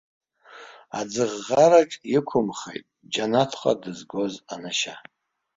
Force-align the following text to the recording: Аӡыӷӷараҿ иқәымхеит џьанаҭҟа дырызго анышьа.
Аӡыӷӷараҿ 0.99 1.91
иқәымхеит 2.17 2.85
џьанаҭҟа 3.13 3.73
дырызго 3.81 4.23
анышьа. 4.53 4.95